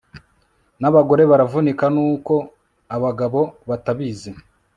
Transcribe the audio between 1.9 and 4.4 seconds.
nuko abagabo batabizi